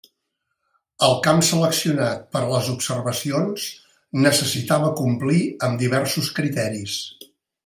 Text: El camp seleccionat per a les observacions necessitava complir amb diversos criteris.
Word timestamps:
El 1.07 1.11
camp 1.27 1.41
seleccionat 1.49 2.23
per 2.37 2.41
a 2.41 2.47
les 2.53 2.71
observacions 2.73 3.67
necessitava 4.25 4.91
complir 5.03 5.45
amb 5.69 5.85
diversos 5.85 6.33
criteris. 6.41 6.99